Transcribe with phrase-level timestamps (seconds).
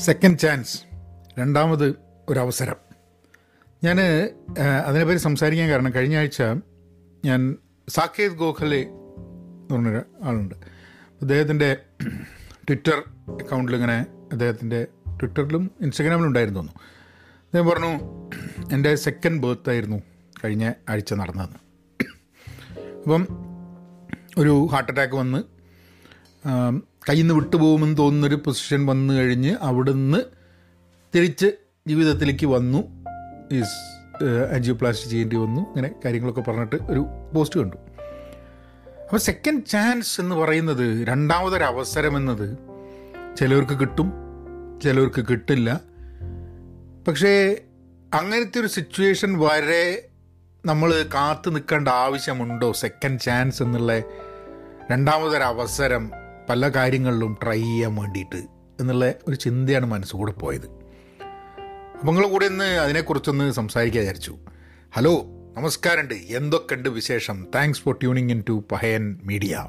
[0.00, 0.78] Second chance
[1.38, 1.94] രണ്ടാമത്
[2.28, 2.76] ഒരവസരം.
[3.84, 4.00] ഞാൻ
[4.86, 6.42] അതിനെപ്പറ്റി സംസാരിക്കാൻ കാരണം കഴിഞ്ഞ ആഴ്ച
[7.24, 7.56] ഞാൻ
[7.88, 10.54] സാക്കേത് ഗോഖലെ എന്ന് പറഞ്ഞൊരു ആളുണ്ട്.
[11.20, 11.76] അദ്ദേഹത്തിന്റെ
[12.52, 16.82] ട്വിറ്റർ അക്കൗണ്ടിൽ ഇങ്ങനെ അദ്ദേഹത്തിന്റെ ട്വിറ്ററിലും ഇൻസ്റ്റഗ്രാമിലും ഉണ്ടായിരുന്നു തോന്നുന്നു.
[17.42, 17.92] അദ്ദേഹം പറഞ്ഞു
[18.74, 20.02] എന്റെ സെക്കൻഡ് ബർത്ത് ആയിരുന്നു
[20.44, 21.60] കഴിഞ്ഞ ആഴ്ച നടന്നതെന്ന്
[23.02, 23.26] അപ്പം
[24.38, 25.53] ഒരു ഹാർട്ട് അറ്റാക്ക് വന്ന്
[27.08, 30.18] കയ്യിൽ നിന്ന് വിട്ടുപോകുമെന്ന് തോന്നുന്നൊരു പൊസിഷൻ വന്നു കഴിഞ്ഞ് അവിടുന്ന്
[31.14, 31.46] തിരിച്ച്
[31.88, 32.78] ജീവിതത്തിലേക്ക് വന്നു.
[33.52, 35.60] ഈസ് ആൻജിയോപ്ലാസ്റ്റി ചെയ്യേണ്ടി വന്നു.
[35.60, 37.76] ഇങ്ങനെ കാര്യങ്ങളൊക്കെ പറഞ്ഞിട്ട് ഒരു പോസ്റ്റ് കണ്ടു.
[39.02, 42.58] അപ്പോൾ സെക്കൻഡ് ചാൻസ് എന്ന് പറയുന്നത് രണ്ടാമതൊരു അവസരം എന്നത്
[43.36, 44.12] ചിലവർക്ക് കിട്ടും
[44.84, 45.80] ചിലവർക്ക് കിട്ടില്ല.
[47.08, 47.62] പക്ഷേ
[48.14, 50.08] അങ്ങനത്തെ ഒരു സിറ്റുവേഷൻ വരെ
[50.66, 52.72] നമ്മൾ കാത്തു നിൽക്കേണ്ട ആവശ്യമുണ്ടോ?
[52.72, 53.98] സെക്കൻഡ് ചാൻസ് എന്നുള്ള
[54.90, 56.10] രണ്ടാമതൊരു അവസരം
[56.48, 58.36] പല കാര്യങ്ങളിലും ട്രൈ ചെയ്യാൻ വേണ്ടിയിട്ട്
[58.80, 60.66] എന്നുള്ള ഒരു ചിന്തയാണ് മനസ്സുകൂടെ പോയത്.
[60.66, 64.36] അപ്പം നിങ്ങൾ കൂടെ ഒന്ന് അതിനെക്കുറിച്ചൊന്ന് സംസാരിക്കാൻ വിചാരിച്ചു.
[64.94, 65.24] ഹലോ
[65.56, 66.14] നമസ്കാരമുണ്ട്.
[66.14, 67.46] എന്തൊക്കെയുണ്ട് വിശേഷം?
[67.54, 69.66] Thanks for tuning in to Pahayan media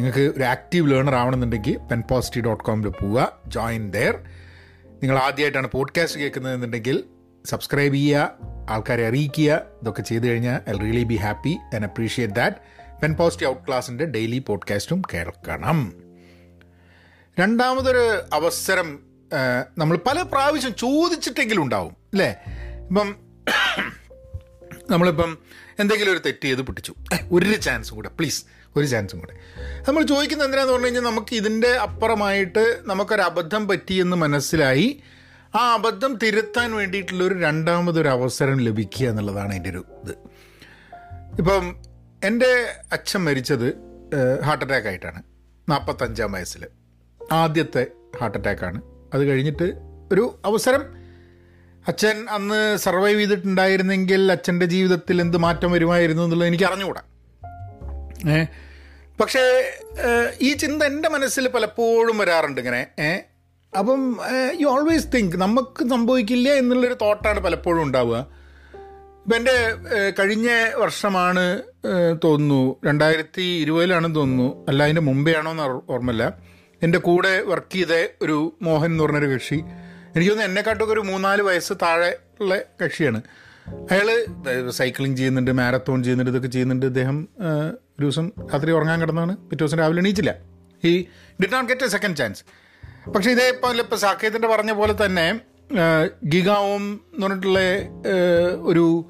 [0.00, 3.32] നിങ്ങൾക്ക് ഒരു ആക്റ്റീവ് ലേണർ ആവണമെന്നുണ്ടെങ്കിൽ പെൻ പോസിറ്റീവ് ഡോട്ട് കോമിൽ പോവുക.
[3.46, 4.18] ജോയിൻ ദെയർ
[4.86, 7.04] നിങ്ങൾ ആദ്യമായിട്ടാണ് പോഡ്കാസ്റ്റ് കേൾക്കുന്നതെന്നുണ്ടെങ്കിൽ
[7.44, 8.30] സബ്സ്ക്രൈബ് ചെയ്യുക
[8.70, 9.62] ആൾക്കാരെ അറിയിക്കുക.
[9.82, 14.38] ഇതൊക്കെ ചെയ്തു കഴിഞ്ഞാൽ I really be happy and appreciate that pen post out ക്ലാസിന്റെ ഡെയിലി
[14.38, 15.92] പോഡ്കാസ്റ്റും കേൾക്കണം.
[17.40, 18.98] രണ്ടാമതൊരു അവസരം
[19.78, 22.36] നമ്മൾ പല പ്രാവശ്യം ചോദിച്ചിട്ടെങ്കിലും ഉണ്ടാവും അല്ലേ?
[22.88, 23.16] ഇപ്പം
[24.90, 25.38] നമ്മളിപ്പം
[25.78, 26.94] എന്തെങ്കിലും ഒരു തെറ്റ് ചെയ്ത് പിടിച്ചു.
[27.32, 28.44] ഒരു ചാൻസും കൂടെ പ്ലീസ്
[28.76, 29.34] ഒരു ചാൻസും കൂടെ.
[29.88, 35.02] നമ്മൾ ചോദിക്കുന്നത് എന്തിനാന്ന് പറഞ്ഞു കഴിഞ്ഞാൽ നമുക്ക് ഇതിന്റെ അപ്പുറമായിട്ട് നമുക്കൊരു അബദ്ധം പറ്റിയെന്ന് മനസ്സിലായി.
[35.54, 40.14] ആ അബദ്ധം തിരുത്താൻ വേണ്ടിയിട്ടുള്ള ഒരു രണ്ടാമതൊരു അവസരം ലഭിക്കുക എന്നുള്ളതാണ് അതിന്റെ ഒരു ഇത്.
[41.38, 41.76] ഇപ്പം
[42.24, 43.66] എന്റെ അച്ഛൻ മരിച്ചത്
[44.44, 45.22] ഹാർട്ട് അറ്റാക്ക് ആയിട്ടാണ്.
[45.68, 46.66] നാൽപ്പത്തഞ്ചാം വയസ്സിൽ
[47.32, 47.86] ആദ്യത്തെ
[48.20, 48.82] ഹാർട്ട് അറ്റാക്കാണ്
[49.14, 49.66] അത് കഴിഞ്ഞിട്ട്
[50.12, 50.82] ഒരു അവസരം.
[51.88, 57.02] അച്ഛൻ അന്ന് സർവൈവ് ചെയ്തിട്ടുണ്ടായിരുന്നെങ്കിൽ അച്ഛന്റെ ജീവിതത്തിൽ എന്ത് മാറ്റം വരുമായിരുന്നു എന്നുള്ളത് എനിക്ക് അറിഞ്ഞുകൂടാ.
[58.32, 58.44] ഏ
[59.20, 59.44] പക്ഷേ
[60.40, 62.86] ഈ ചിന്ത എന്റെ മനസ്സിൽ പലപ്പോഴും വരാറുണ്ട് ഇങ്ങനെ.
[63.00, 63.10] ഏ
[63.78, 64.20] അപ്പം
[64.60, 68.37] യു ഓൾവേസ് തിങ്ക് നമുക്ക് സംഭവിക്കില്ല എന്നുള്ളൊരു തോട്ടാണ് പലപ്പോഴും ഉണ്ടാവുക.
[69.24, 69.56] ഇപ്പം എന്റെ
[70.18, 71.62] കഴിഞ്ഞ വർഷമാണ്
[72.24, 74.66] തോന്നുന്നു രണ്ടായിരത്തി ഇരുപതിലാണെന്ന് തോന്നുന്നു.
[74.68, 76.38] അല്ല അതിന്റെ മുമ്പേ ആണോ എന്ന് ഓർമ്മയില്ല.
[76.82, 79.54] എന്റെ കൂടെ വർക്ക് ചെയ്ത ഒരു മോഹൻ എന്ന് പറഞ്ഞൊരു കക്ഷി.
[79.54, 83.22] എനിക്ക് തോന്നുന്നു എന്നെക്കാട്ടൊക്കെ ഒരു മൂന്നാൽ വയസ്സ് താഴെ ഉള്ള കക്ഷിയാണ്.
[83.90, 84.08] അയാൾ
[84.70, 86.86] സൈക്ലിംഗ് ചെയ്യുന്നുണ്ട് മാരത്തോൺ ചെയ്യുന്നുണ്ട് ഇതൊക്കെ ചെയ്യുന്നുണ്ട്.
[86.86, 89.36] ഇദ്ദേഹം ഒരു ദിവസം രാത്രി ഉറങ്ങാൻ കിടന്നാണ്.
[89.36, 90.34] പിറ്റേ ദിവസം രാവിലെ എണീച്ചില്ല.
[90.84, 91.06] ഈ
[91.42, 92.44] did not get a second chance
[93.10, 95.40] പക്ഷേ ഇതേ ഇപ്പോൾ ഇപ്പോൾ സാക്കേതിന്റെ പറഞ്ഞ പോലെ തന്നെ
[96.24, 97.58] ഗിഗ ഓം എന്ന് പറഞ്ഞിട്ടുള്ള
[98.60, 99.04] ഒരു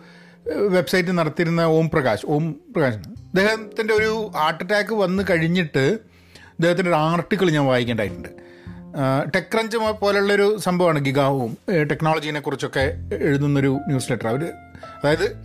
[0.46, 2.96] വെബ്സൈറ്റ് നടത്തിയിരുന്ന ഓം പ്രകാശ് ഓം പ്രകാശ്.
[2.96, 5.98] അദ്ദേഹത്തിന്റെ ഒരു ഹാർട്ട് അറ്റാക്ക് വന്നു കഴിഞ്ഞിട്ട്
[6.50, 8.28] അദ്ദേഹത്തിന്റെ ഒരു ആർട്ടിക്കിൾ ഞാൻ വായിക്കേണ്ടതായിട്ടുണ്ട്.
[9.34, 14.28] ടെക് ക്രഞ്ച് പോലുള്ളൊരു സംഭവമാണ് ഗിഗാവും ടെക്നോളജീനെ കുറിച്ചൊക്കെ എഴുതുന്നൊരു ന്യൂസ് ലെറ്റർ.
[14.28, 14.44] അവർ
[15.02, 15.36] അതായത്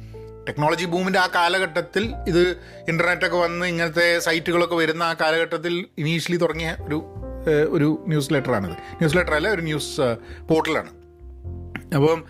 [0.48, 2.58] ടെക്നോളജി ബൂമിന്റെ ആ കാലഘട്ടത്തിൽ ഇത്
[2.90, 7.04] ഇന്റർനെറ്റൊക്കെ വന്ന് ഇങ്ങനത്തെ സൈറ്റുകളൊക്കെ വരുന്ന ആ കാലഘട്ടത്തിൽ ഇനീഷ്യലി തുടങ്ങിയ ഒരു
[7.70, 8.72] ഒരു ന്യൂസ് ലെറ്ററാണിത്.
[8.72, 10.02] ന്യൂസ് ലെറ്റർ അല്ല ഒരു ന്യൂസ്
[10.50, 11.03] പോർട്ടലാണ്.
[11.96, 12.24] അപ്പം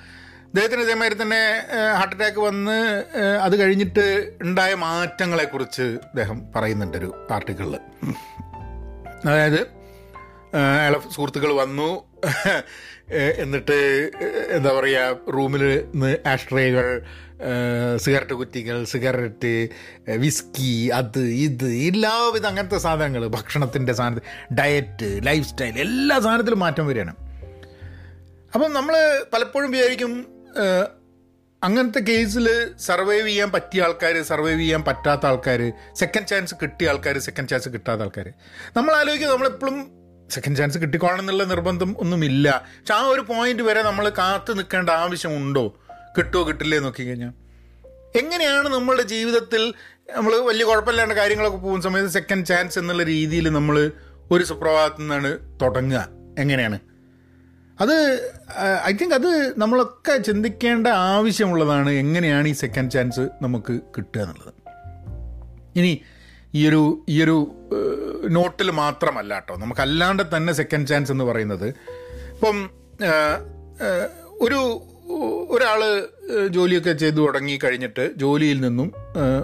[0.45, 1.61] അദ്ദേഹത്തിന് ഇതേമാതിരി തന്നെ
[1.97, 3.05] ഹാർട്ട് അറ്റാക്ക് വന്ന്
[3.41, 7.75] അത് കഴിഞ്ഞിട്ട് ഉണ്ടായ മാറ്റങ്ങളെക്കുറിച്ച് അദ്ദേഹം പറയുന്നുണ്ട് ഒരു ആർട്ടിക്കിളിൽ
[9.25, 9.61] അതായത്
[10.55, 12.03] അയാളെ സുഹൃത്തുക്കൾ വന്നു
[13.37, 13.77] എന്നിട്ട്
[14.49, 17.01] എന്താ പറയുക റൂമിൽ നിന്ന് ആഷ്ട്രേകൾ
[17.95, 19.69] സിഗരറ്റ് കുറ്റികൾ സിഗരറ്റ്
[20.17, 27.15] വിസ്കി അത് ഇത് എല്ലാവിധ അങ്ങനത്തെ സാധനങ്ങൾ ഭക്ഷണത്തിന്റെ സാധനത്തിൽ ഡയറ്റ് ലൈഫ് സ്റ്റൈൽ എല്ലാ സാധനത്തിലും മാറ്റം വരികയാണ്.
[28.55, 28.95] അപ്പം നമ്മൾ
[29.33, 30.11] പലപ്പോഴും വിചാരിക്കും
[31.61, 32.47] അങ്ങനത്തെ കേസിൽ
[32.87, 35.61] സർവൈവ് ചെയ്യാൻ പറ്റിയ ആൾക്കാർ സർവൈവ് ചെയ്യാൻ പറ്റാത്ത ആൾക്കാർ
[36.01, 38.27] സെക്കൻഡ് ചാൻസ് കിട്ടിയ ആൾക്കാർ സെക്കൻഡ് ചാൻസ് കിട്ടാത്ത ആൾക്കാർ
[38.77, 39.77] നമ്മൾ ആലോചിക്കുക നമ്മളെപ്പോഴും
[40.29, 42.47] സെക്കൻഡ് ചാൻസ് കിട്ടിക്കോണം എന്നുള്ള നിർബന്ധം ഒന്നുമില്ല.
[42.79, 45.65] പക്ഷെ ആ ഒരു പോയിന്റ് വരെ നമ്മൾ കാത്തു നിൽക്കേണ്ട ആവശ്യമുണ്ടോ
[46.17, 47.33] കിട്ടുമോ കിട്ടില്ലേ നോക്കി കഴിഞ്ഞാൽ
[48.21, 49.61] എങ്ങനെയാണ് നമ്മളുടെ ജീവിതത്തിൽ
[50.17, 53.77] നമ്മൾ വലിയ കുഴപ്പമില്ലാണ്ട് കാര്യങ്ങളൊക്കെ പോകുന്ന സമയത്ത് സെക്കൻഡ് ചാൻസ് എന്നുള്ള രീതിയിൽ നമ്മൾ
[54.31, 55.29] ഒരു സുപ്രഭാതത്തിൽ നിന്നാണ്
[55.61, 56.01] തുടങ്ങുക?
[56.41, 56.77] എങ്ങനെയാണ്?
[57.81, 58.29] അത്
[58.85, 64.53] ഐ തിങ്ക് അത് നമ്മളൊക്കെ ചിന്തിക്കേണ്ട ആവശ്യമുള്ളതാണ് എങ്ങനെയാണ് ഈ സെക്കൻഡ് ചാൻസ് നമുക്ക് കിട്ടുക എന്നുള്ളത്.
[65.75, 66.01] ഇനി
[66.53, 67.51] ഈയൊരു ഈയൊരു
[68.29, 71.67] നോട്ടിൽ മാത്രമല്ല കേട്ടോ നമുക്കല്ലാണ്ട് തന്നെ സെക്കൻഡ് ചാൻസ് എന്ന് പറയുന്നത്.
[71.67, 72.69] ഇപ്പം
[73.01, 73.39] ഏഹ്,
[73.85, 74.09] ഏഹ്,
[74.41, 74.83] ഒരു
[75.49, 76.07] ഒരാൾ
[76.47, 78.91] ജോലിയൊക്കെ ചെയ്തു തുടങ്ങി കഴിഞ്ഞിട്ട് ജോലിയിൽ നിന്നും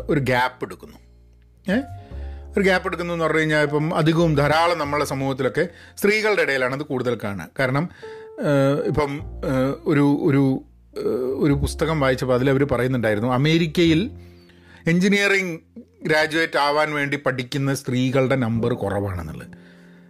[0.10, 0.98] ഒരു ഗ്യാപ്പ് എടുക്കുന്നു.
[1.74, 1.80] ഏ?
[2.58, 5.68] ഒരു ഗ്യാപ്പ് എടുക്കുന്നു എന്ന് പറഞ്ഞു കഴിഞ്ഞാൽ ഇപ്പം അധികവും ധാരാളം നമ്മളെ സമൂഹത്തിലൊക്കെ
[5.98, 7.50] സ്ത്രീകളുടെ ഇടയിലാണ് അത് കൂടുതൽ കാണുക.
[7.60, 7.90] കാരണം
[8.86, 9.22] ഇപ്പം
[9.86, 10.44] ഒരു ഒരു
[11.44, 14.12] ഒരു പുസ്തകം വായിച്ചപ്പോൾ അതിലവർ പറയുന്നുണ്ടായിരുന്നു അമേരിക്കയിൽ
[14.88, 15.58] എൻജിനീയറിങ്
[16.04, 19.48] ഗ്രാജുവേറ്റ് ആവാൻ വേണ്ടി പഠിക്കുന്ന സ്ത്രീകളുടെ നമ്പർ കുറവാണെന്നുള്ളത്.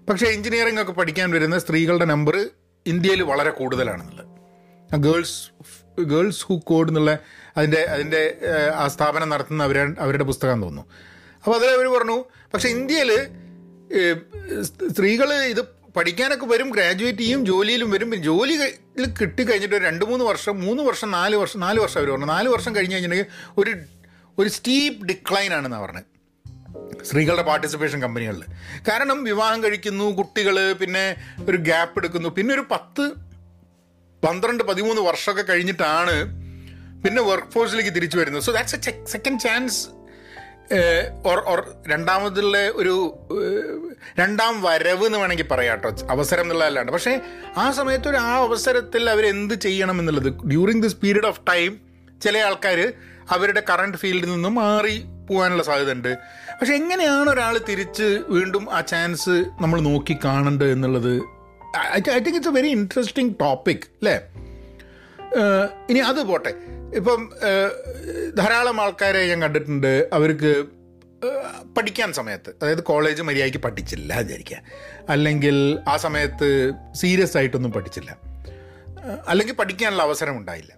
[0.09, 2.49] പക്ഷേ എഞ്ചിനീയറിംഗ് ഒക്കെ പഠിക്കാൻ വരുന്ന സ്ത്രീകളുടെ നമ്പർ
[2.87, 4.29] ഇന്ത്യയിൽ വളരെ കൂടുതലാണെന്നുള്ളത്.
[4.99, 5.39] ഗേൾസ്
[6.01, 7.17] ഗേൾസ് ഹു കോഡ് എന്നുള്ള
[7.57, 8.37] അതിന്റെ അതിന്റെ
[8.75, 10.85] ആ സ്ഥാപനം നടത്തുന്ന അവരെ അവരുടെ പുസ്തകം തോന്നുന്നു.
[11.43, 12.17] അപ്പോൾ അതിൽ അവർ പറഞ്ഞു
[12.53, 13.11] പക്ഷേ ഇന്ത്യയിൽ
[14.93, 15.61] സ്ത്രീകൾ ഇത്
[15.97, 18.11] പഠിക്കാനൊക്കെ വരും ഗ്രാജുവേറ്റ് ചെയ്യും ജോലിയിലും വരും.
[18.11, 18.55] പിന്നെ ജോലി
[19.21, 22.25] കിട്ടിക്കഴിഞ്ഞിട്ട് രണ്ട് മൂന്ന് വർഷം മൂന്ന് വർഷം നാല് വർഷം നാല് വർഷം അവർ പറഞ്ഞു.
[22.25, 23.71] നാല് വർഷം കഴിഞ്ഞ് കഴിഞ്ഞിട്ടുണ്ടെങ്കിൽ ഒരു
[24.39, 26.07] ഒരു സ്റ്റീപ്പ് ഡിക്ലൈൻ ആണെന്നാണ് പറഞ്ഞത്
[27.05, 28.43] സ്ത്രീകളുടെ പാർട്ടിസിപ്പേഷൻ കമ്പനികളിൽ
[28.87, 31.03] കാരണം വിവാഹം കഴിക്കുന്നു കുട്ടികൾ പിന്നെ
[31.49, 32.29] ഒരു ഗ്യാപ്പ് എടുക്കുന്നു.
[32.29, 33.05] പിന്നെ ഒരു പത്ത്
[34.23, 36.15] പന്ത്രണ്ട് പതിമൂന്ന് വർഷമൊക്കെ കഴിഞ്ഞിട്ടാണ്
[37.03, 38.43] പിന്നെ വർക്ക് ഫോഴ്സിലേക്ക് തിരിച്ചു വരുന്നത്.
[38.43, 39.79] So that's a second chance
[41.25, 43.17] or or രണ്ടാമതുള്ള ഒരു
[44.19, 46.07] രണ്ടാം വരവ് എന്ന് വേണമെങ്കിൽ പറയാം കേട്ടോ.
[46.09, 46.91] അവസരം എന്നുള്ളതല്ലാണ്ട്.
[46.91, 47.21] പക്ഷേ
[47.57, 51.79] ആ സമയത്ത് ഒരു ആ അവസരത്തിൽ അവരെന്ത് ചെയ്യണം എന്നുള്ളത് during this period of time
[52.23, 52.93] ചില ആൾക്കാർ
[53.29, 56.17] അവരുടെ കറണ്ട് ഫീൽഡിൽ നിന്നും മാറി പോകാനുള്ള സാധ്യത ഉണ്ട്
[56.59, 61.13] പക്ഷെ എങ്ങനെയാണ് ഒരാൾ തിരിച്ച് വീണ്ടും ആ ചാൻസ് നമ്മൾ നോക്കി കാണേണ്ടത് എന്നുള്ളത്?
[61.79, 64.19] I think it's a very interesting topic അല്ലേ
[65.89, 66.53] ഇനി അത് പോട്ടെ.
[66.95, 67.31] ഇപ്പം
[68.37, 70.09] ധാരാളം ആൾക്കാരെ ഞാൻ കണ്ടിട്ടുണ്ട്.
[70.13, 70.65] അവർക്ക്
[71.77, 74.57] പഠിക്കാൻ സമയത്ത് അതായത് കോളേജ് മര്യാദയ്ക്ക് പഠിച്ചില്ല വിചാരിക്കുക.
[75.09, 78.17] അല്ലെങ്കിൽ ആ സമയത്ത് സീരിയസ് ആയിട്ടൊന്നും പഠിച്ചില്ല.
[79.27, 80.73] അല്ലെങ്കിൽ പഠിക്കാനുള്ള അവസരം ഉണ്ടായില്ല.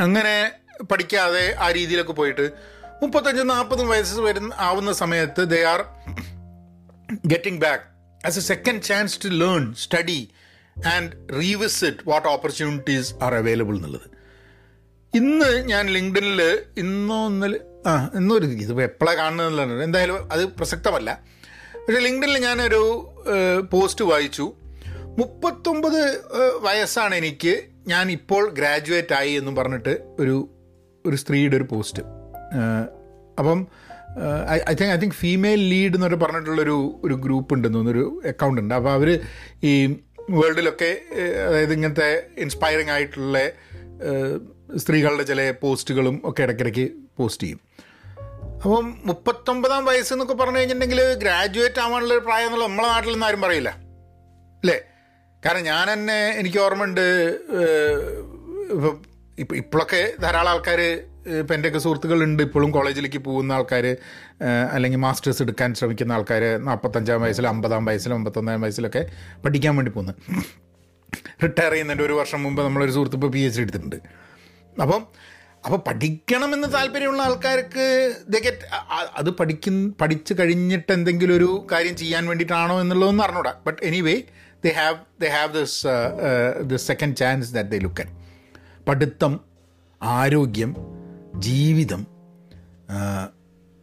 [0.00, 0.52] അങ്ങനെ
[0.84, 2.50] പഠിക്കാതെ ആ രീതിയിലൊക്കെ പോയിട്ട്
[3.02, 5.84] മുപ്പത്തഞ്ചും നാൽപ്പതും വയസ്സ് വരുന്ന ആവുന്ന സമയത്ത് they are
[7.26, 7.84] getting back
[8.26, 10.30] as a second chance to learn study
[10.86, 14.18] and revisit what opportunities are available എന്നുള്ളത്.
[15.14, 21.22] ഇന്ന് ഞാൻ ലിങ്ക്ഡിനിൽ ഇന്നോ ഇന്നലെ ആ ഇന്നൊരു ഇത് എപ്പോഴാണ് കാണുന്നതെന്നുള്ളത് എന്തായാലും അത് പ്രസക്തമല്ല.
[21.74, 23.10] പക്ഷേ ലിങ്ക്ഡിനിൽ ഞാനൊരു
[23.72, 24.52] പോസ്റ്റ് വായിച്ചു.
[25.18, 26.24] മുപ്പത്തൊമ്പത്
[26.60, 27.62] വയസ്സാണ് എനിക്ക്.
[27.86, 30.48] ഞാൻ ഇപ്പോൾ ഗ്രാജുവേറ്റ് ആയി എന്നും പറഞ്ഞിട്ട് ഒരു
[31.06, 32.02] ഒരു സ്ത്രീയുടെ ഒരു പോസ്റ്റ്.
[33.38, 33.66] അപ്പം
[34.50, 38.74] I think I think female lead എന്നൊരു പറഞ്ഞിട്ടുള്ളൊരു ഒരു ഗ്രൂപ്പ് ഉണ്ടെന്ന് ഒരു അക്കൗണ്ട് ഉണ്ട്.
[38.74, 39.20] അപ്പോൾ അവർ
[39.62, 39.96] ഈ
[40.28, 41.00] വേൾഡിലൊക്കെ
[41.48, 43.38] അതായത് ഇങ്ങനത്തെ ഇൻസ്പയറിംഗ് ആയിട്ടുള്ള
[44.76, 47.60] സ്ത്രീകളുടെ ചില പോസ്റ്റുകളും ഒക്കെ ഇടയ്ക്കിടയ്ക്ക് പോസ്റ്റ് ചെയ്യും.
[48.54, 53.40] അപ്പം മുപ്പത്തൊമ്പതാം വയസ്സ് എന്നൊക്കെ പറഞ്ഞു കഴിഞ്ഞിട്ടുണ്ടെങ്കിൽ ഗ്രാജുവേറ്റ് ആവാനുള്ള ഒരു പ്രായം എന്നുള്ള നമ്മളെ നാട്ടിൽ നിന്ന് ആരും
[53.40, 53.68] പറയില്ല.
[54.62, 54.80] അല്ലേ?
[55.46, 57.00] കാരണം ഞാൻ തന്നെ എനിക്ക് ഓർമ്മയുണ്ട്
[59.38, 60.80] ഇപ്പം ഇപ്പോഴൊക്കെ ധാരാളം ആൾക്കാർ
[61.40, 62.42] ഇപ്പം എന്റെയൊക്കെ സുഹൃത്തുക്കളുണ്ട്.
[62.42, 63.96] ഇപ്പോഴും കോളേജിലേക്ക് പോകുന്ന ആൾക്കാർ
[64.44, 69.06] അല്ലെങ്കിൽ മാസ്റ്റേഴ്സ് എടുക്കാൻ ശ്രമിക്കുന്ന ആൾക്കാർ നാൽപ്പത്തഞ്ചാം വയസ്സിലും അമ്പതാം വയസ്സിലും അമ്പത്തൊന്നാം വയസ്സിലൊക്കെ
[69.44, 70.16] പഠിക്കാൻ വേണ്ടി പോകുന്നത്
[71.44, 73.96] റിട്ടയർ ചെയ്യുന്നതിന്റെ ഒരു വർഷം മുമ്പ് നമ്മളൊരു സുഹൃത്ത് ഇപ്പോൾ പി എച്ച് ഡി എടുത്തിട്ടുണ്ട്.
[74.82, 75.06] അപ്പം
[75.64, 78.66] അപ്പോൾ പഠിക്കണമെന്ന് താല്പര്യമുള്ള ആൾക്കാർക്ക് ഗെറ്റ്
[79.16, 83.54] അത് പഠിക്കും പഠിച്ച് കഴിഞ്ഞിട്ട് എന്തെങ്കിലും ഒരു കാര്യം ചെയ്യാൻ വേണ്ടിയിട്ടാണോ എന്നുള്ളതൊന്നും അറിഞ്ഞൂടാ.
[83.66, 84.22] But anyway
[84.64, 85.86] they have they have this
[86.62, 88.06] the second chance that they looking
[88.88, 89.40] പഠിത്തം
[90.02, 90.97] ആരോഗ്യം
[91.38, 92.06] ജീവിതം.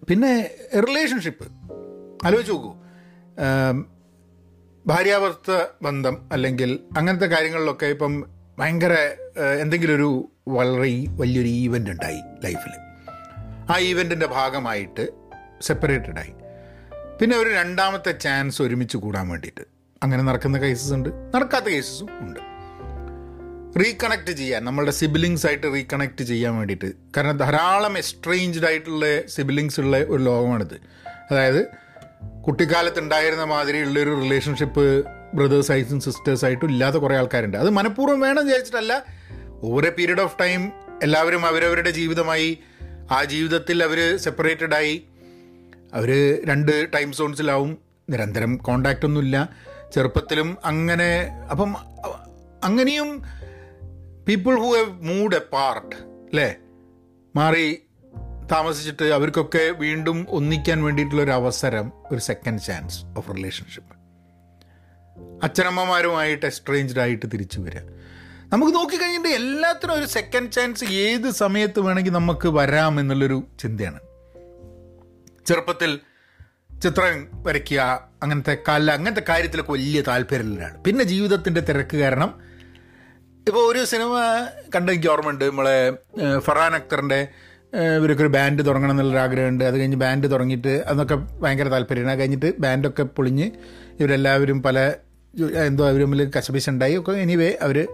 [0.10, 1.48] പിന്നെ റിലേഷൻഷിപ്പ്
[2.26, 2.74] ആലോചിച്ച് നോക്കൂ.
[4.88, 8.26] ഭാര്യാഭർത്ത ബന്ധം അല്ലെങ്കിൽ അങ്ങനത്തെ കാര്യങ്ങളിലൊക്കെ ഇപ്പം
[8.60, 8.94] ഭയങ്കര
[9.62, 12.74] എന്തെങ്കിലും ഒരു വളരെ വലിയൊരു ഈവന്റ് ഉണ്ടായി ലൈഫിൽ
[13.72, 15.08] ആ ഈവന്റിന്റെ ഭാഗമായിട്ട്
[15.62, 16.34] സെപ്പറേറ്റഡ് ആയി.
[17.22, 19.62] പിന്നെ ഒരു രണ്ടാമത്തെ ചാൻസ് ഒരുമിച്ച് കൂടാൻ വേണ്ടിയിട്ട്.
[20.04, 21.10] അങ്ങനെ നടക്കുന്ന കേസസ് ഉണ്ട്.
[21.36, 22.55] നടക്കാത്ത കേസസും ഉണ്ട്.
[23.80, 26.92] റീകണക്ട് ചെയ്യാൻ നമ്മളുടെ സിബിലിങ്സ് ആയിട്ട് റീകണക്ട് ചെയ്യാൻ വേണ്ടിയിട്ട്.
[27.18, 30.74] കാരണം ധാരാളം എസ്ട്രേഞ്ച്ഡ് ആയിട്ടുള്ള സിബിലിങ്സ് ഉള്ള ഒരു ലോകമാണിത്.
[31.32, 31.68] അതായത്
[32.48, 37.58] കുട്ടിക്കാലത്ത് ഉണ്ടായിരുന്ന മാതിരിയുള്ളൊരു റിലേഷൻഷിപ്പ് ബ്രദേഴ്സ് ആയിട്ടും സിസ്റ്റേഴ്സ് ആയിട്ടും ഇല്ലാത്ത കുറേ ആൾക്കാരുണ്ട്.
[37.58, 39.06] അത് മനഃപൂർവം വേണം വിചാരിച്ചിട്ടല്ല.
[39.64, 40.72] Over a period of time
[41.04, 42.60] എല്ലാവരും അവരവരുടെ ജീവിതമായി
[43.12, 45.06] ആ ജീവിതത്തിൽ അവർ സെപ്പറേറ്റഡ് ആയി.
[45.94, 47.78] അവർ രണ്ട് ടൈം സോൺസിലാവും
[48.10, 49.50] നിരന്തരം കോണ്ടാക്റ്റ് ഒന്നുമില്ല.
[49.96, 51.76] ചെറുപ്പത്തിലും അങ്ങനെ അപ്പം
[52.64, 53.24] അങ്ങനെയും
[54.28, 56.56] people who have moved apart അല്ലേ
[57.36, 57.82] മാറി
[58.52, 63.96] താമസിച്ചിട്ട് അവർക്കൊക്കെ വീണ്ടും ഒന്നിക്കാൻ വേണ്ടിയിട്ടുള്ള ഒരു അവസരം ഒരു സെക്കൻഡ് ചാൻസ് ഓഫ് റിലേഷൻഷിപ്പ്
[65.44, 67.80] അച്ഛനമ്മമാരുമായിട്ട് എക്സ്ട്രേഞ്ച്ഡ് ആയിട്ട് തിരിച്ചു വരിക.
[68.54, 74.00] നമുക്ക് നോക്കിക്കഴിഞ്ഞിട്ട് എല്ലാത്തിനും ഒരു സെക്കൻഡ് ചാൻസ് ഏത് സമയത്ത് വേണമെങ്കിൽ നമുക്ക് വരാം എന്നുള്ളൊരു ചിന്തയാണ്.
[75.46, 76.00] ചെറുപ്പത്തിൽ
[76.82, 82.55] ചിത്രം വരയ്ക്കുക അങ്ങനത്തെ കല അങ്ങനത്തെ കാര്യത്തിലൊക്കെ വലിയ താല്പര്യമുള്ള ഒരാൾ പിന്നെ ജീവിതത്തിന്റെ തിരക്ക് കാരണം
[83.48, 84.14] ഇപ്പോൾ ഒരു സിനിമ
[84.76, 85.46] കണ്ട എനിക്ക് ഓർമ്മയുണ്ട്.
[85.46, 85.94] നമ്മളെ
[86.40, 87.28] ഫറാൻ അക്തറിന്റെ
[87.96, 89.64] ഇവരൊക്കെ ഒരു ബാൻഡ് തുടങ്ങണം എന്നുള്ളൊരു ആഗ്രഹമുണ്ട്.
[89.64, 92.12] അത് കഴിഞ്ഞ് ബാൻഡ് തുടങ്ങിയിട്ട് അതൊക്കെ ഭയങ്കര താല്പര്യമാണ്.
[92.12, 93.52] അത് കഴിഞ്ഞിട്ട് ബാൻഡൊക്കെ പൊളിഞ്ഞ്
[94.00, 94.94] ഇവരെല്ലാവരും പല
[95.66, 96.96] എന്തോ അവർ തമ്മിൽ കശപിശുണ്ടായി.
[96.98, 97.88] ഒക്കെ എനിവേ അവർ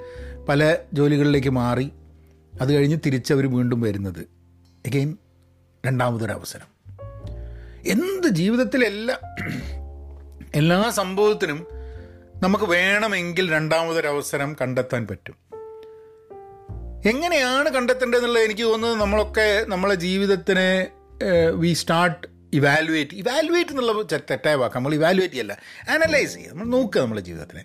[0.49, 1.91] പല ജോലികളിലേക്ക് മാറി.
[2.61, 4.21] അത് കഴിഞ്ഞ് തിരിച്ചവർ വീണ്ടും വരുന്നത്.
[4.85, 5.17] എഗെയിൻ
[5.85, 6.67] രണ്ടാമതൊരു അവസരം
[7.85, 9.15] എന്ത് ജീവിതത്തിലെ എല്ലാ
[10.55, 11.80] എല്ലാ സംഭവത്തിനും
[12.43, 15.35] നമുക്ക് വേണമെങ്കിൽ രണ്ടാമതൊരവസരം കണ്ടെത്താൻ പറ്റും.
[17.09, 20.87] എങ്ങനെയാണ് കണ്ടെത്തേണ്ടതെന്നുള്ളത് എനിക്ക് തോന്നുന്നത് നമ്മളൊക്കെ നമ്മളെ ജീവിതത്തിനെ
[21.55, 24.75] വി സ്റ്റാർട്ട് ഇവാലുവേറ്റ് ഇവാലുവേറ്റ് എന്നുള്ള തെറ്റായ വാക്ക്.
[24.75, 25.57] നമ്മൾ ഇവാലുവേറ്റ് ചെയ്യല്ല
[25.89, 27.63] അനലൈസ് ചെയ്യുക നമ്മൾ നോക്കുക നമ്മളെ ജീവിതത്തിനെ.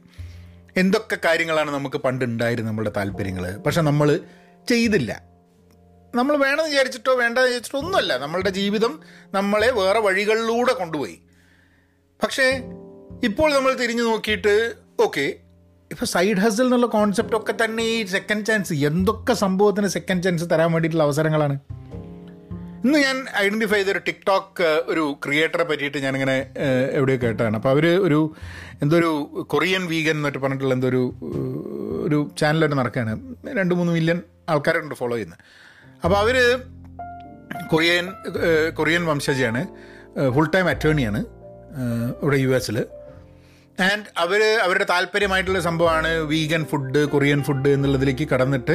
[0.76, 4.20] എന്തൊക്കെ കാര്യങ്ങളാണ് നമുക്ക് പണ്ട് ഉണ്ടായിരുന്നത് നമ്മുടെ താല്പര്യങ്ങൾ പക്ഷെ നമ്മൾ
[4.68, 5.22] ചെയ്തില്ല.
[6.14, 8.16] നമ്മൾ വേണമെന്ന് വിചാരിച്ചിട്ടോ വേണ്ടെന്ന് വിചാരിച്ചിട്ടോ ഒന്നുമല്ല.
[8.18, 9.00] നമ്മളുടെ ജീവിതം
[9.34, 11.18] നമ്മളെ വേറെ വഴികളിലൂടെ കൊണ്ടുപോയി.
[12.22, 12.46] പക്ഷേ
[13.24, 15.34] ഇപ്പോൾ നമ്മൾ തിരിഞ്ഞു നോക്കിയിട്ട് ഓക്കെ
[15.92, 20.72] ഇപ്പോൾ സൈഡ് ഹസൽ എന്നുള്ള കോൺസെപ്റ്റ് ഒക്കെ തന്നെ ഈ സെക്കൻഡ് ചാൻസ് എന്തൊക്കെ സംഭവത്തിന് സെക്കൻഡ് ചാൻസ് തരാൻ
[20.72, 21.58] വേണ്ടിയിട്ടുള്ള അവസരങ്ങളാണ്?
[22.84, 26.46] ഇന്ന് ഞാൻ ഐഡന്റിഫൈ ചെയ്തൊരു ടിക്ടോക്ക് ഒരു ക്രിയേറ്ററെ പറ്റിയിട്ട് ഞാനിങ്ങനെ
[26.92, 27.56] എവിടെയോ കേട്ടതാണ്.
[27.56, 28.34] അപ്പോൾ അവർ ഒരു
[28.82, 29.10] എന്തോ ഒരു
[29.46, 31.14] കൊറിയൻ വീഗൻ എന്നൊക്കെ പറഞ്ഞിട്ടുള്ള എന്തോ ഒരു
[32.06, 33.14] ഒരു ചാനലായിട്ട് നടക്കുകയാണ്
[33.58, 35.38] രണ്ട് മൂന്ന് മില്യൺ ആൾക്കാരുണ്ട് ഫോളോ ചെയ്യുന്നത്.
[36.04, 36.60] അപ്പോൾ അവർ
[37.66, 38.08] കൊറിയൻ
[38.74, 39.66] കൊറിയൻ വംശജയാണ്
[40.34, 41.24] ഫുൾ ടൈം അറ്റേണിയാണ്
[42.22, 42.86] ഇവിടെ യു എസിൽ
[43.78, 48.74] ആൻഡ് അവർ അവരുടെ താല്പര്യമായിട്ടുള്ള സംഭവമാണ് വീഗൻ ഫുഡ് കൊറിയൻ ഫുഡ് എന്നുള്ളതിലേക്ക് കടന്നിട്ട്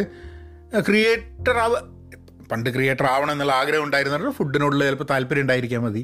[0.86, 1.74] ക്രിയേറ്റർ ആവ
[2.52, 6.02] പണ്ട് ക്രിയേറ്റർ ആവണം എന്നുള്ള ആഗ്രഹം ഉണ്ടായിരുന്നവരുടെ ഫുഡിനോടുള്ള ചിലപ്പോൾ താല്പര്യം ഉണ്ടായിരിക്കാൻ മതി.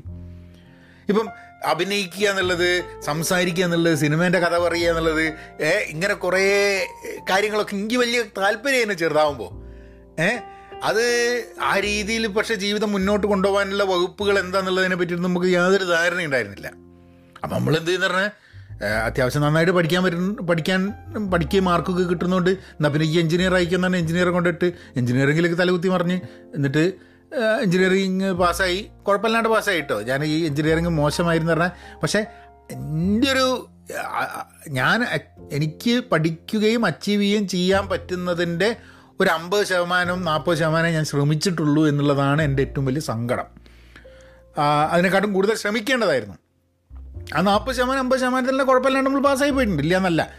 [1.09, 1.27] ഇപ്പം
[1.65, 2.69] അഭിനയിക്കുക എന്നുള്ളത്
[3.01, 5.23] സംസാരിക്കുക എന്നുള്ളത് സിനിമേന്റെ കഥ പറയുക എന്നുള്ളത്
[5.89, 6.41] ഇങ്ങനെ കുറേ
[7.29, 9.51] കാര്യങ്ങളൊക്കെ എനിക്ക് വലിയ താല്പര്യമായിരുന്നു ചെറുതാവുമ്പോൾ
[10.19, 10.29] ഏ
[10.83, 11.03] അത്
[11.61, 16.67] ആ രീതിയിൽ പക്ഷേ ജീവിതം മുന്നോട്ട് കൊണ്ടുപോകാനുള്ള വകുപ്പുകൾ എന്താണെന്നുള്ളതിനെ പറ്റി നമുക്ക് യാതൊരു ധാരണ ഉണ്ടായിരുന്നില്ല.
[17.43, 18.31] അപ്പം നമ്മൾ എന്ത് ചെയ്യുന്ന പറഞ്ഞാൽ
[18.85, 20.93] അത്യാവശ്യം നന്നായിട്ട് പഠിക്കാൻ പറ്റുന്ന പഠിക്കാൻ
[21.31, 26.19] പഠിക്കുകയും മാർക്കൊക്കെ കിട്ടുന്നതുകൊണ്ട് എന്നാൽ പിന്നെ ഈ എഞ്ചിനീയർ അയക്കുന്നതാണ് എഞ്ചിനീയറെ കൊണ്ടിട്ട് എഞ്ചിനീയറിംഗിലേക്ക് തലകുത്തി മറിഞ്ഞ്
[26.55, 26.93] എന്നിട്ട്
[27.63, 28.91] എഞ്ചിനീയറിങ് പാസ്സായി.
[29.07, 31.71] കുഴപ്പമില്ലാണ്ട് പാസ്സായി കേട്ടോ ഞാൻ ഈ എഞ്ചിനീയറിങ് മോശമായിരുന്നു പറഞ്ഞാൽ
[32.03, 32.25] പക്ഷേ
[32.71, 33.67] എന്റെ ഒരു
[34.69, 35.05] ഞാൻ
[35.51, 38.75] എനിക്ക് പഠിക്കുകയും അച്ചീവ് ചെയ്യുകയും ചെയ്യാൻ പറ്റുന്നതിന്റെ
[39.19, 43.45] ഒരു അമ്പത് ശതമാനം നാൽപ്പത് ശതമാനം ഞാൻ ശ്രമിച്ചിട്ടുള്ളൂ എന്നുള്ളതാണ് എന്റെ ഏറ്റവും വലിയ സങ്കടം.
[44.91, 46.35] അതിനെക്കാട്ടും കൂടുതൽ ശ്രമിക്കേണ്ടതായിരുന്നു.
[47.35, 49.83] ആ നാൽപ്പത് ശതമാനം അമ്പത് ശതമാനത്തിലെല്ലാം കുഴപ്പമില്ലാണ്ട് നമ്മൾ പാസ്സായി പോയിട്ടുണ്ട്.
[49.83, 50.33] ഇല്ല എന്നല്ല.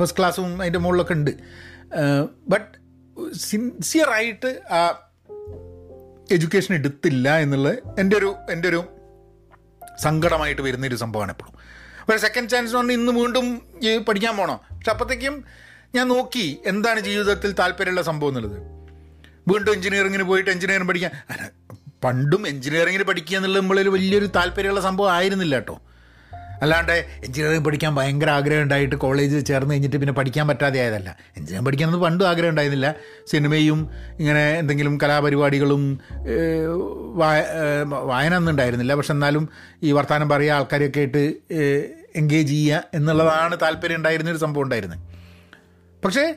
[0.00, 1.30] ഫസ്റ്റ് ക്ലാസ്സും അതിന്റെ മുകളിലൊക്കെ ഉണ്ട്.
[2.48, 2.78] ബട്ട്
[3.36, 5.08] സിൻസിയറായിട്ട് ആ
[6.32, 8.84] എഡ്യൂക്കേഷൻ എടുത്തില്ല എന്നുള്ളത് എന്റെ ഒരു എന്റെ ഒരു
[10.02, 11.54] സങ്കടമായിട്ട് വരുന്നൊരു സംഭവമാണ് എപ്പോഴും.
[12.10, 13.62] ഒരു സെക്കൻഡ് ചാൻസ് പറഞ്ഞാൽ ഇന്ന് വീണ്ടും
[14.08, 15.44] പഠിക്കാൻ പോകണം പക്ഷെ അപ്പോഴത്തേക്കും
[15.94, 18.58] ഞാൻ നോക്കി എന്താണ് ജീവിതത്തിൽ താല്പര്യമുള്ള സംഭവം എന്നുള്ളത്.
[19.48, 21.10] വീണ്ടും എഞ്ചിനീയറിങ്ങിന് പോയിട്ട് എഞ്ചിനീയറിംഗ് പഠിക്കാൻ.
[22.04, 25.80] പണ്ടും എഞ്ചിനീയറിങ്ങിന് പഠിക്കുക എന്നുള്ളത് നമ്മളൊരു വലിയൊരു താല്പര്യമുള്ള സംഭവം ആയിരുന്നില്ല കേട്ടോ.
[26.62, 31.16] അല്ലാണ്ട് എഞ്ചിനീയറിംഗ് പഠിക്കാൻ ഭയങ്കര ആഗ്രഹം ഉണ്ടായിട്ട് കോളേജിൽ ചേർന്ന് കഴിഞ്ഞിട്ട് പിന്നെ പഠിക്കാൻ പറ്റാതെ ആയതല്ല.
[31.36, 32.94] എഞ്ചിനീയറിംഗ് പഠിക്കാനൊന്നും പണ്ടും ആഗ്രഹം ഉണ്ടായിരുന്നില്ല.
[33.26, 36.00] സിനിമയും ഇങ്ങനെ എന്തെങ്കിലും കലാപരിപാടികളും
[38.10, 38.94] വായന ഒന്നും ഉണ്ടായിരുന്നില്ല.
[38.94, 39.48] പക്ഷെ എന്നാലും
[39.82, 41.24] ഈ വർത്തമാനം പറയുക ആൾക്കാരെയൊക്കെ ആയിട്ട്
[42.16, 44.98] എൻഗേജ് ചെയ്യുക എന്നുള്ളതാണ് താല്പര്യം ഉണ്ടായിരുന്നൊരു സംഭവം ഉണ്ടായിരുന്നത്
[46.04, 46.34] പക്ഷേ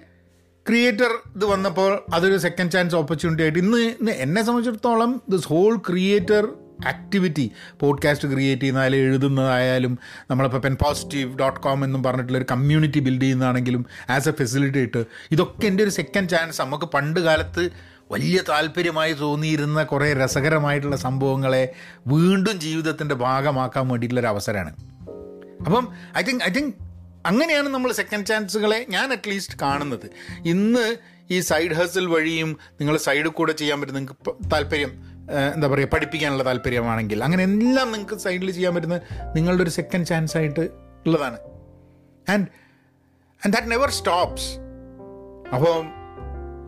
[0.67, 6.45] ക്രിയേറ്റർ ഇത് വന്നപ്പോൾ അതൊരു സെക്കൻഡ് ചാൻസ് ഓപ്പർച്യൂണിറ്റി ആയിട്ട് ഇന്ന് എന്നെ സംബന്ധിച്ചിടത്തോളം this whole creator
[6.87, 9.99] activity podcast create ചെയ്യുന്നതായാലും എഴുതുന്നതായാലും
[10.31, 15.67] നമ്മളിപ്പോൾ പെൻ പോസിറ്റീവ് ഡോട്ട് കോം എന്നും പറഞ്ഞിട്ടുള്ള ഒരു കമ്മ്യൂണിറ്റി ബിൽഡ് ചെയ്യുന്നതാണെങ്കിലും ആസ് എ ഫെസിലിറ്റേറ്റർ ഇതൊക്കെ
[15.67, 17.69] എന്റെ ഒരു സെക്കൻഡ് ചാൻസ് നമുക്ക് പണ്ട് കാലത്ത്
[18.11, 21.73] വലിയ താല്പര്യമായി തോന്നിയിരുന്ന കുറേ രസകരമായിട്ടുള്ള സംഭവങ്ങളെ
[22.07, 24.75] വീണ്ടും ജീവിതത്തിന്റെ ഭാഗമാക്കാൻ വേണ്ടിയിട്ടുള്ളൊരു അവസരമാണ്.
[25.65, 26.73] അപ്പം ഐ തിങ്ക് ഐ തിങ്ക്
[27.25, 30.11] അങ്ങനെയാണ് നമ്മൾ സെക്കൻഡ് ചാൻസുകളെ ഞാൻ അറ്റ്ലീസ്റ്റ് കാണുന്നത്.
[30.45, 30.95] ഇന്ന്
[31.31, 35.14] ഈ സൈഡ് ഹസിൽ വഴിയും നിങ്ങൾ സൈഡിൽ കൂടെ ചെയ്യാൻ പറ്റും നിങ്ങൾക്ക് താല്പര്യം
[35.53, 37.23] എന്താ പറയുക പഠിപ്പിക്കാനുള്ള താല്പര്യമാണെങ്കിൽ.
[37.23, 39.01] അങ്ങനെ എല്ലാം നിങ്ങൾക്ക് സൈഡിൽ ചെയ്യാൻ പറ്റുന്ന
[39.35, 40.59] നിങ്ങളുടെ ഒരു സെക്കൻഡ് ചാൻസ് ആയിട്ട്
[41.07, 41.37] ഉള്ളതാണ്.
[42.29, 42.47] And
[43.45, 44.59] and that never stops
[45.53, 46.05] അപ്പോൾ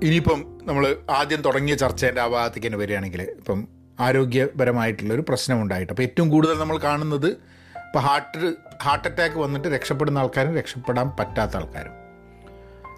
[0.06, 3.68] ഇനിയിപ്പം നമ്മൾ ആദ്യം തുടങ്ങിയ ചർച്ചേന്റെ ആ ഭാഗത്തേക്ക് തന്നെ വരികയാണെങ്കിൽ ഇപ്പം
[4.00, 5.94] ആരോഗ്യപരമായിട്ടുള്ളൊരു പ്രശ്നമുണ്ടായിട്ട്.
[5.94, 7.28] അപ്പോൾ ഏറ്റവും കൂടുതൽ നമ്മൾ കാണുന്നത്
[7.76, 12.07] ഇപ്പോൾ ഹാർട്ട് ഹാർട്ട് അറ്റാക്ക് വന്നിട്ട് രക്ഷപ്പെടുന്ന ആൾക്കാരും രക്ഷപ്പെടാൻ പറ്റാത്ത ആൾക്കാരും.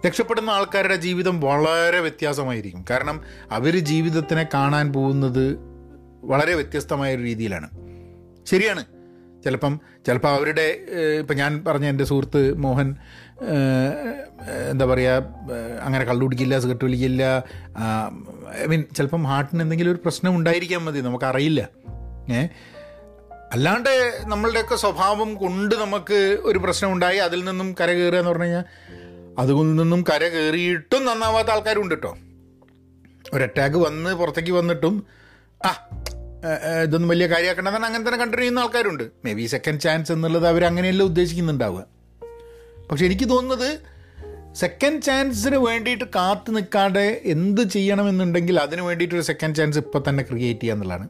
[0.08, 2.86] രക്ഷപ്പെടുന്ന ആൾക്കാരുടെ ജീവിതം വളരെ വ്യത്യാസമായിരിക്കും.
[2.90, 5.58] കാരണം അവർ ജീവിതത്തിനെ കാണാൻ പോകുന്നത്
[6.24, 7.70] വളരെ വ്യത്യസ്തമായ ഒരു രീതിയിലാണ്.
[8.46, 8.86] ശരിയാണ്.
[9.44, 10.78] ചിലപ്പം ചിലപ്പോൾ അവരുടെ
[11.20, 12.96] ഇപ്പം ഞാൻ പറഞ്ഞ എന്റെ സുഹൃത്ത് മോഹൻ
[14.72, 15.24] എന്താ പറയുക
[15.82, 17.44] അങ്ങനെ കള്ളുപിടിക്കില്ല സിഗരറ്റ് വലിക്കില്ല
[18.64, 21.70] ഐ മീൻ ചിലപ്പം ഹാർട്ടിന് എന്തെങ്കിലും ഒരു പ്രശ്നം ഉണ്ടായിരിക്കാൻ മതി നമുക്കറിയില്ല.
[22.32, 22.48] ഏ?
[23.52, 28.64] അല്ലാണ്ട് നമ്മളുടെയൊക്കെ സ്വഭാവം കൊണ്ട് നമുക്ക് ഒരു പ്രശ്നം ഉണ്ടായി അതിൽ നിന്നും കര കയറുക എന്ന് പറഞ്ഞു കഴിഞ്ഞാൽ
[29.40, 32.18] അതിൽ നിന്നും കര കയറിയിട്ടും നന്നാവാത്ത ആൾക്കാരും ഉണ്ട് കേട്ടോ
[33.34, 34.96] ഒരു അറ്റാക്ക് വന്ന് പുറത്തേക്ക് വന്നിട്ടും
[35.66, 35.72] ആ
[36.84, 39.04] ഇതൊന്നും വലിയ കാര്യമാക്കണ്ടെന്നാണ് അങ്ങനെ തന്നെ കണ്ടിന്യൂ ചെയ്യുന്ന ആൾക്കാരുണ്ട്.
[39.26, 41.86] മേ ബി സെക്കൻഡ് ചാൻസ് എന്നുള്ളത് അവർ അങ്ങനെയല്ല ഉദ്ദേശിക്കുന്നുണ്ടാവുക.
[42.92, 43.80] പക്ഷെ എനിക്ക് തോന്നുന്നത്
[44.56, 50.76] സെക്കൻഡ് ചാൻസിന് വേണ്ടിയിട്ട് കാത്തു നിൽക്കാതെ എന്ത് ചെയ്യണമെന്നുണ്ടെങ്കിൽ അതിന് വേണ്ടിയിട്ടൊരു സെക്കൻഡ് ചാൻസ് ഇപ്പം തന്നെ ക്രിയേറ്റ് ചെയ്യുക
[50.76, 51.10] എന്നുള്ളതാണ്.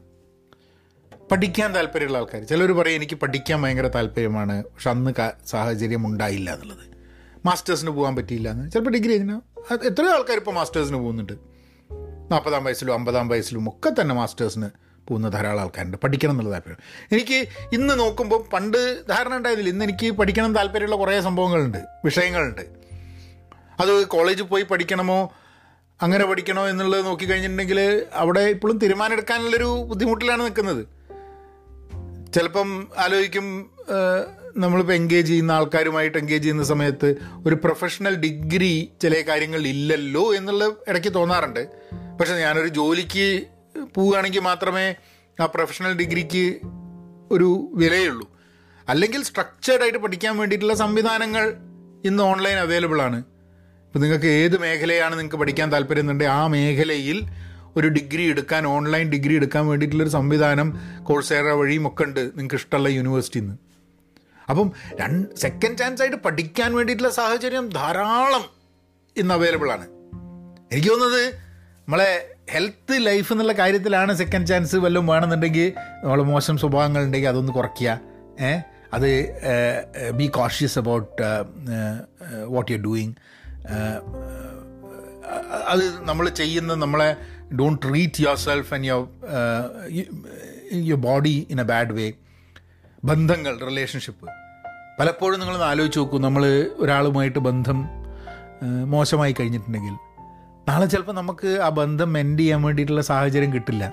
[1.32, 4.64] പഠിക്കാൻ താല്പര്യമുള്ള ആൾക്കാർ ചിലർ പറയും എനിക്ക് പഠിക്കാൻ ഭയങ്കര താല്പര്യമാണ്.
[4.64, 5.10] പക്ഷെ അന്ന്
[5.46, 6.89] സാഹചര്യം ഉണ്ടായില്ല എന്നുള്ളത്.
[7.46, 9.40] മാസ്റ്റേഴ്സിന് പോകാൻ പറ്റിയില്ല എന്ന് ചിലപ്പോൾ ഡിഗ്രി കഴിഞ്ഞാൽ
[9.74, 11.32] എത്രയോ ആൾക്കാർ ഇപ്പോൾ മാസ്റ്റേഴ്സിന് പോകുന്നുണ്ട്.
[12.30, 14.66] നാൽപ്പതാം വയസ്സിലും അമ്പതാം വയസ്സിലും ഒക്കെ തന്നെ മാസ്റ്റേഴ്സിന്
[15.08, 15.96] പോകുന്ന ധാരാളം ആൾക്കാരുണ്ട്.
[15.96, 17.08] പഠിക്കണം എന്നുള്ള താല്പര്യം.
[17.12, 19.72] എനിക്ക് ഇന്ന് നോക്കുമ്പോൾ പണ്ട് ധാരണ ഉണ്ടായിരുന്നില്ല.
[19.72, 22.62] ഇന്ന് എനിക്ക് പഠിക്കണം താല്പര്യമുള്ള കുറേ സംഭവങ്ങളുണ്ട് വിഷയങ്ങളുണ്ട്.
[23.80, 25.32] അത് കോളേജിൽ പോയി പഠിക്കണമോ
[26.02, 30.86] അങ്ങനെ പഠിക്കണോ എന്നുള്ളത് നോക്കിക്കഴിഞ്ഞിട്ടുണ്ടെങ്കിൽ അവിടെ ഇപ്പോഴും തീരുമാനമെടുക്കാനുള്ളൊരു ബുദ്ധിമുട്ടിലാണ് നിൽക്കുന്നത്.
[32.32, 33.70] ചിലപ്പം ആലോചിക്കും
[34.56, 37.16] നമ്മളിപ്പോൾ എൻഗേജ് ചെയ്യുന്ന ആൾക്കാരുമായിട്ട് എൻഗേജ് ചെയ്യുന്ന സമയത്ത്
[37.46, 41.68] ഒരു പ്രൊഫഷണൽ ഡിഗ്രി ചില കാര്യങ്ങൾ ഇല്ലല്ലോ എന്നുള്ള ഇടയ്ക്ക് തോന്നാറുണ്ട്.
[42.20, 43.42] പക്ഷെ ഞാനൊരു ജോലിക്ക്
[43.94, 44.94] പോവുകയാണെങ്കിൽ മാത്രമേ
[45.40, 46.58] ആ പ്രൊഫഷണൽ ഡിഗ്രിക്ക്
[47.30, 48.30] ഒരു വിലയുള്ളൂ.
[48.88, 51.54] അല്ലെങ്കിൽ സ്ട്രക്ചേർഡായിട്ട് പഠിക്കാൻ വേണ്ടിയിട്ടുള്ള സംവിധാനങ്ങൾ
[52.04, 53.18] ഇന്ന് ഓൺലൈൻ അവൈലബിൾ ആണ്.
[53.86, 57.22] ഇപ്പം നിങ്ങൾക്ക് ഏത് മേഖലയാണ് നിങ്ങൾക്ക് പഠിക്കാൻ താല്പര്യമുണ്ടെങ്കിൽ ആ മേഖലയിൽ
[57.76, 63.69] ഒരു ഡിഗ്രി എടുക്കാൻ ഓൺലൈൻ ഡിഗ്രി എടുക്കാൻ വേണ്ടിയിട്ടുള്ളൊരു സംവിധാനം കോഴ്സേറ വഴിയും ഒക്കെ ഉണ്ട് നിങ്ങൾക്ക് ഇഷ്ടമുള്ള യൂണിവേഴ്സിറ്റിയിൽ
[64.50, 68.44] അപ്പം രണ്ട് സെക്കൻഡ് ചാൻസ് ആയിട്ട് പഠിക്കാൻ വേണ്ടിയിട്ടുള്ള സാഹചര്യം ധാരാളം
[69.16, 69.86] ഇന്ന് അവൈലബിൾ ആണ്.
[70.72, 71.24] എനിക്ക് തോന്നുന്നത്
[71.80, 72.10] നമ്മളെ
[72.50, 75.72] ഹെൽത്ത് ലൈഫ് എന്നുള്ള കാര്യത്തിലാണ് സെക്കൻഡ് ചാൻസ് വല്ലതും വേണമെന്നുണ്ടെങ്കിൽ
[76.04, 78.00] നമ്മൾ മോശം സ്വഭാവങ്ങൾ ഉണ്ടെങ്കിൽ അതൊന്ന് കുറയ്ക്കുക.
[78.40, 78.52] ഏ?
[78.92, 79.10] അത്
[80.14, 81.22] be cautious about
[82.46, 83.14] what you doing
[85.68, 87.16] അത് നമ്മൾ ചെയ്യുന്ന നമ്മളെ
[87.54, 89.06] don't treat yourself and your
[90.72, 92.06] your body in a bad way
[93.04, 94.26] ബന്ധങ്ങൾ റിലേഷൻഷിപ്പ്
[95.00, 96.44] പലപ്പോഴും നിങ്ങളൊന്ന് ആലോചിച്ച് നോക്കൂ നമ്മൾ
[96.76, 97.88] ഒരാളുമായിട്ട് ബന്ധം
[98.86, 99.94] മോശമായി കഴിഞ്ഞിട്ടുണ്ടെങ്കിൽ.
[100.68, 103.92] നാളെ ചിലപ്പോൾ നമുക്ക് ആ ബന്ധം എൻഡ് ചെയ്യാൻ വേണ്ടിയിട്ടുള്ള സാഹചര്യം കിട്ടില്ല.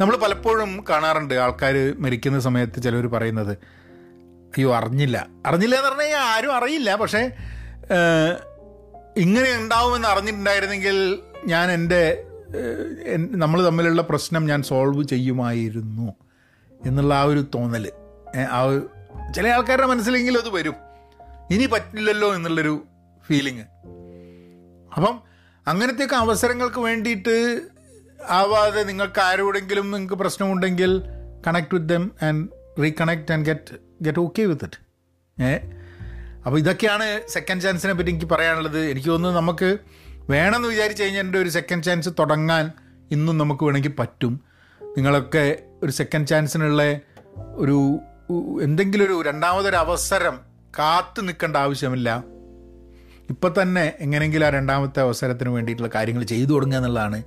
[0.00, 3.52] നമ്മൾ പലപ്പോഴും കാണാറുണ്ട് ആൾക്കാർ മരിക്കുന്ന സമയത്ത് ചിലർ പറയുന്നത്
[4.56, 5.26] അയ്യോ അറിഞ്ഞില്ല.
[5.46, 7.30] അറിഞ്ഞില്ല എന്ന് പറഞ്ഞു കഴിഞ്ഞാൽ ആരും അറിയില്ല പക്ഷേ
[9.16, 12.24] ഇങ്ങനെ ഉണ്ടാവുമെന്ന് അറിഞ്ഞിട്ടുണ്ടായിരുന്നെങ്കിൽ ഞാൻ എന്റെ
[13.16, 16.14] നമ്മൾ തമ്മിലുള്ള പ്രശ്നം ഞാൻ സോൾവ് ചെയ്യുമായിരുന്നു
[16.86, 17.92] എന്നുള്ള ആ ഒരു തോന്നൽ
[19.34, 20.74] ചില ആൾക്കാരുടെ മനസ്സിലെങ്കിലും അത് വരും.
[21.50, 22.84] ഇനി പറ്റില്ലല്ലോ എന്നുള്ളൊരു
[23.26, 23.64] ഫീലിങ്
[24.96, 25.20] അപ്പം
[25.66, 27.60] അങ്ങനത്തെയൊക്കെ അവസരങ്ങൾക്ക് വേണ്ടിയിട്ട്
[28.28, 31.02] ആവാതെ നിങ്ങൾക്ക് ആരോടെങ്കിലും നിങ്ങൾക്ക് പ്രശ്നമുണ്ടെങ്കിൽ
[31.46, 32.48] connect with them and
[32.82, 34.80] reconnect and get get okay with it
[35.42, 35.58] ഏ
[36.46, 38.80] അപ്പോൾ ഇതൊക്കെയാണ് സെക്കൻഡ് ചാൻസിനെ പറ്റി എനിക്ക് പറയാനുള്ളത്.
[38.90, 39.78] എനിക്ക് തോന്നുന്നു നമുക്ക്
[40.30, 42.70] വേണമെന്ന് വിചാരിച്ച് കഴിഞ്ഞാൽ ഒരു സെക്കൻഡ് ചാൻസ് തുടങ്ങാൻ
[43.10, 44.40] ഇന്നും നമുക്ക് വേണമെങ്കിൽ പറ്റും.
[44.96, 47.00] നിങ്ങളൊക്കെ ഒരു സെക്കൻഡ് ചാൻസിനുള്ള
[47.54, 47.98] ഒരു
[48.62, 50.40] എന്തെങ്കിലും ഒരു രണ്ടാമതൊരു അവസരം
[50.78, 52.24] കാത്തു നിൽക്കേണ്ട ആവശ്യമില്ല.
[53.30, 57.22] ഇപ്പം തന്നെ എങ്ങനെയെങ്കിലും ആ രണ്ടാമത്തെ അവസരത്തിന് വേണ്ടിയിട്ടുള്ള കാര്യങ്ങൾ ചെയ്തു തുടങ്ങുക എന്നുള്ളതാണ്.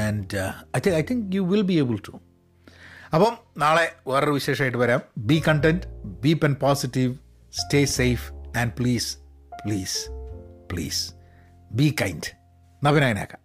[0.00, 0.36] And
[0.76, 2.20] I think I think you will be able to
[3.14, 5.00] അപ്പം നാളെ വേറൊരു വിശേഷമായിട്ട് വരാം.
[5.18, 5.86] Be content
[6.22, 7.14] be pen positive
[7.52, 9.16] stay safe and please
[9.66, 10.10] please
[10.72, 11.12] please
[11.72, 12.36] be kind
[12.84, 13.39] നവനായനാക്കാം